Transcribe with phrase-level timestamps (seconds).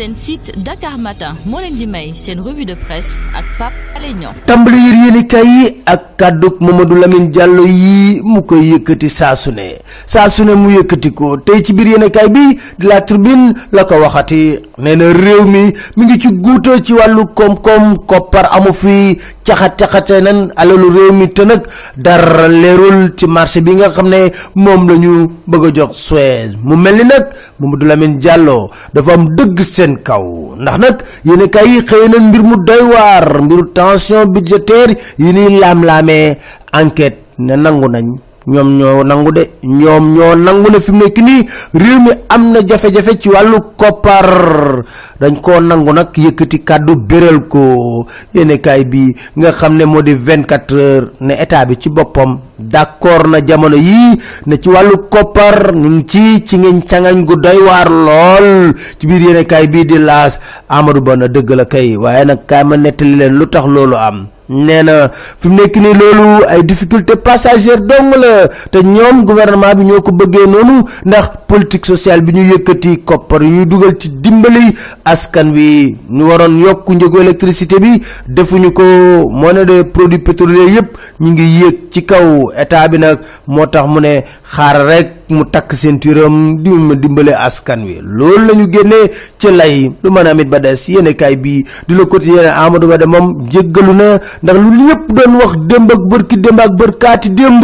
[0.00, 4.14] seen site Dakar Matin moo leen di may seen revue de presse ak Pape Alé
[4.16, 4.32] Niang.
[4.48, 9.34] Tàmbali yër yéeni kay yi ak kàdduk Mamadou Lamine Diallo yi mu koy yëkkati saa
[9.36, 9.76] su ne.
[10.06, 11.36] Saa mu yëkkati ko.
[11.44, 14.58] Tey ci biir yéeni kay bi di la tribune la ko waxati.
[14.78, 19.18] Nee na réew mi mi ngi ci guuta ci wàllu koom-koom koppar amu fi
[19.50, 21.62] caxat-caxate nan alalu réew mi te nag
[21.96, 24.20] dara leerul ci marché bi nga xam ne
[24.62, 25.12] moom la ñu
[25.50, 26.54] bëgg jox Suez.
[26.62, 27.24] Mu mel ni nag
[27.58, 30.54] Mamadou Lamine Diallo dafa am dëgg seen kaw.
[30.62, 35.32] Ndax nag yéen kay yi xëy na mbir mu doy waar mbiru tension budgétaire yi
[35.32, 36.38] ni laam-laamee
[36.72, 38.06] enquête ne nangu nañ
[38.46, 41.42] ñoom ñoo nangu de ñoom ñoo nangu ne fi mu nekk nii
[41.74, 44.84] réew mi am na jafe-jafe ci wàllu koppar.
[45.20, 48.06] Dañ koo nangu nag yëkkati kàddu béral ko.
[48.34, 53.28] Yéenekaay bi nga xam ne moo di 24 heures ne état bi ci boppam d'accord
[53.28, 54.16] na jamono yii
[54.46, 58.72] ne ci wàllu koppar ñu ci ci ngeen cangañ gu doy waar lool.
[58.98, 60.38] Ci biir yéenekaay bii di laas
[60.68, 63.96] Amadou Ba na dëgg la kay waaye nag kaay ma nettali leen lu tax loolu
[63.96, 68.48] am nee na fi mu nekk nii loolu ay difficulté passagère dong la.
[68.70, 73.42] Te ñoom gouvernement bi ñoo ko bëggee noonu ndax politique sociale bi ñu yëkkati koppar
[73.42, 75.96] ñuy dugal ci dimbali askan wi.
[76.10, 78.82] Ñu waroon yokk njëgu électricité bi defuñu ko.
[79.30, 82.50] Monnaie de produits pétroliers yëpp ñu ngi yéeg ci kaw.
[82.58, 84.20] État bi nag moo tax mu ne
[84.52, 88.00] xaar rek mu takk ceinturam di ma dimbale askan wi.
[88.02, 89.90] Loolu la ñu génnee ci lay
[90.30, 90.48] amit
[90.88, 95.12] yéene kaay bii di la quotidien Amadou Ba de moom jéggalu na ndax lu ñëpp
[95.12, 97.62] doon wax démb ak bërki démb ak bërkaati démb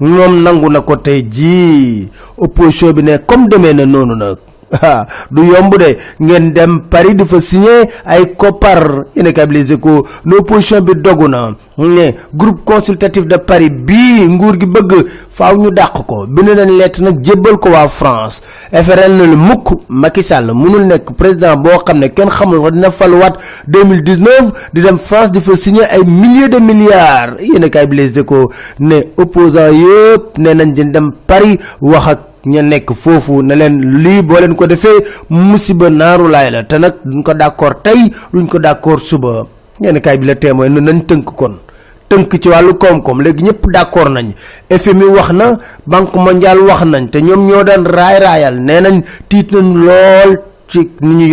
[0.00, 2.10] ñoom nangu na ko tey jii.
[2.38, 4.43] Opposition bi ne comme demee na ah
[5.30, 5.96] du yomb de.
[6.20, 9.04] Ngeen dem Paris di fa signé ay koppar.
[9.16, 11.28] Yéen a Les Échos ne opposition bi dogu
[11.78, 16.26] ne groupe consultatif de Paris bii nguur gi bëgg faaw ñu dàq ko.
[16.28, 18.40] Bind nañ lettre nag jébbal ko waa France.
[18.72, 22.70] FRL na lu mukk Macky Sall mënul nekk président boo xam ne kenn xamul ko
[22.70, 23.38] dina faluwaat
[23.68, 27.36] 2019 di dem France di fa signé ay milliers de milliards.
[27.74, 28.50] A Les Échos
[28.80, 34.22] ne opposant yëpp nee nañ dem Paris wax ak ña nekk foofu ne leen lii
[34.22, 34.98] boo leen ko defee
[35.30, 39.46] musiba naaru laay la te nag duñ ko d'accord tey duñ ko d'accord suba.
[39.80, 41.54] Ñenn kaay bi la témoin ne nañ tënk kon.
[42.08, 44.32] Tënk ci wàllu koom-koom léegi ñëpp d'accord nañ.
[44.70, 45.56] FMI wax na
[45.86, 51.26] banque mondiale wax nañ ñoo daan raay nañ ci ñu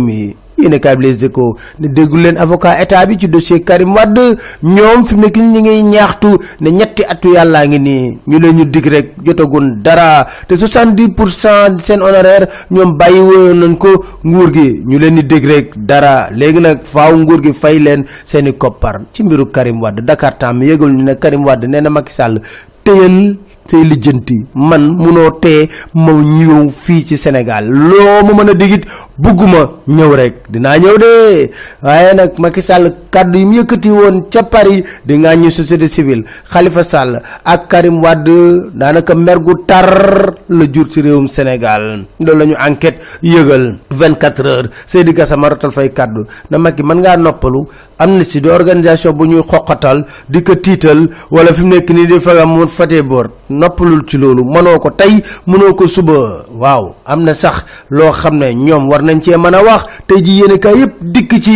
[0.00, 0.36] mi
[0.80, 4.36] kaay bi Les Échos ne déggul leen avocat état bi ci dossier Karim Wade.
[4.62, 8.18] Ñoom fi mu nekk ñi ngi ñaaxtu ne ñetti atu yàllaa ngi nii.
[8.26, 10.24] Ñu leen ñu dig rek jotagun dara.
[10.48, 14.82] Te 70 pour cent seen honoraire ñoom bàyyi woon nañ ko nguur gi.
[14.86, 16.28] Ñu rek dara.
[16.30, 17.78] Léegi nag faaw nguur gi fay
[18.24, 20.00] seeni koppar ci mbiru Karim Wade.
[20.02, 22.40] Dakar tam yëgal ñu ne Karim Wade nee na Macky Sall
[22.84, 23.36] téyal
[23.68, 24.36] tey lijjanti.
[24.54, 27.68] Man munoo tee ma ñëw fii ci Sénégal.
[27.68, 28.84] Loo ma mën digit
[29.18, 30.34] bugguma ñëw rek.
[30.48, 31.50] Dinaa ñëw de.
[31.82, 33.62] Waaye nag Macky Sall kàddu yi mu
[34.00, 36.24] woon ca Paris di ngaa ñu société civile.
[36.50, 42.06] Khalifa Sall ak Karim Wade daanaka mer gu tar la jur ci réewum Sénégal.
[42.24, 44.68] Loolu la ñu enquête yëgal 24 heures.
[44.86, 46.24] Seydi Gassama rotal fay kàddu.
[46.50, 47.66] Na Macky mën ngaa noppalu?
[47.98, 52.14] Amnesty di organisation bu ñuy xoqatal di ko tiital wala fi mu nekk nii di
[52.46, 53.26] mu fatee boor
[53.58, 56.44] noppalul ci loolu mënoo ko tey mënoo ko suba.
[56.52, 59.84] Waaw am na sax loo xam ne ñoom war nañ cee mën a wax.
[60.06, 61.52] Tey ji yéen kaay yëpp dikk ci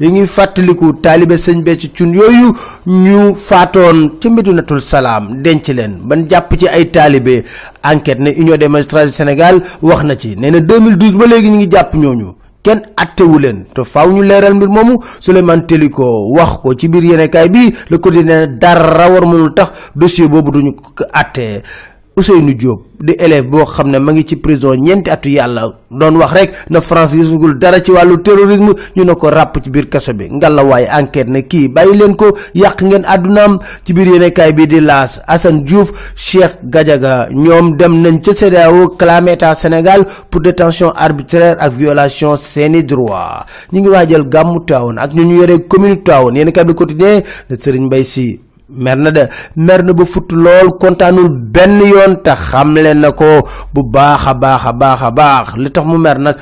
[0.00, 2.52] yi ngi fàttaliku taalibe sëñ becc cun yooyu
[2.86, 5.98] ñu faatoon ci Medinatul Salaam denc leen.
[6.04, 7.42] Ban jàpp ci ay taalibe
[7.84, 10.34] enquête ne union des magistrats du Sénégal wax na ci.
[10.36, 11.94] Nee na 2012 ba léegi ñu ngi jàpp
[12.68, 16.04] kenn attewu leen te faaw ñu leeral mbir moomu Souleymane Teliko
[16.36, 20.72] wax ko ci biir yéenekaay bi le quotidien dara war mënul tax dossier duñu
[22.18, 26.16] Ousseynou Diop di élève boo xam ne ma ngi ci prison ñeenti atu yàlla doon
[26.18, 29.88] wax rek na France gisugul dara ci wàllu terrorisme ñu ne ko ràpp ci biir
[29.88, 30.26] kaso bi.
[30.28, 33.58] Ngalla waaye enquête ne kii bàyyi leen ko yàq ngeen àddunaam.
[33.84, 38.96] Ci biir yéenekaay bi di laas Assane Diouf Cheikh Gadiaga ñoom dem nañ ca CEDEAO
[38.98, 44.98] clamé état Sénégal pour détention arbitraire ak violation seeni droit ñi ngi waajal gàmmu Tivaouane
[44.98, 49.28] ak ñu ñu yore commune Tivaouane yéenekaay bi quotidien de Serigne Mbaye mer na de.
[49.56, 53.42] Mer na ba futt lool kontaanul benn yoon te xamle na ko
[53.72, 54.62] bu baax a baax
[55.02, 56.34] a baax li tax mu mer la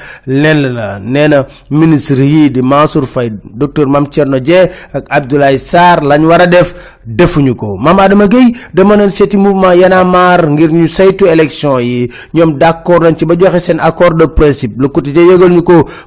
[1.70, 6.75] ministre yi di Mansour Faye docteur Mame Thierno Dieng ak Abdoulaye Sarr lañ war def
[7.06, 7.76] defuñu ko.
[7.78, 12.11] Mame Adama Gueye dama nañ seeti mouvement Y'en a marre ngir ñu saytu élection yi.
[12.34, 14.75] Ñoom d'accord nañ ci ba joxe seen accord de principe.
[14.78, 15.25] Le quotidien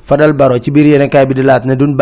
[0.04, 1.96] Fadal Baro ci biir yéenekaay bi di laat ne duñ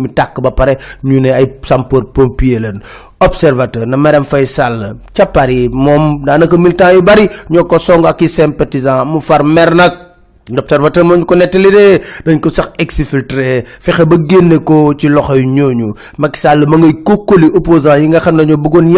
[0.00, 2.80] mi tàkk ba pare ñu ne ay sapeur pompier leen
[3.24, 8.04] observateur na Marème Faye Sall ca Paris moom daanaka militant yu bari ñoo ko song
[8.06, 9.92] ak sympathisant mu far mer nag
[10.52, 15.46] l'observateur mo ko nettali de dañ ko sax exfiltré fexé ba génné ko ci loxoy
[15.46, 15.94] ñooñu.
[16.18, 18.92] Macky Sall ma ngay kokkoli opposant yi nga xam ne ñoo bëggoon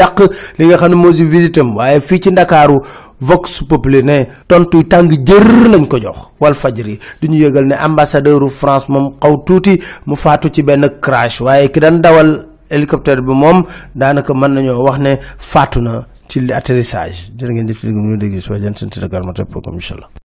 [0.58, 2.80] li nga xam ne moo di visitam waaye fii ci Ndakaaru
[3.20, 6.18] vox populi ne tontu tàng jër lañ ko jox.
[6.40, 10.98] Wal fajri di ñu yëgal ne ambassadeur France moom xaw tuuti mu faatu ci benn
[11.00, 11.40] crash.
[11.40, 13.64] Waaye ki daan dawal hélicoptère bi moom
[13.94, 17.30] daanaka mën nañoo wax ne faatu na ci atterrissage.
[17.38, 20.08] Jërë ngeen jëf ci ñu dégg si wajan seen programme top comme inchallah